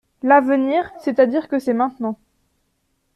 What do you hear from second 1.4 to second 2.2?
que c’est maintenant.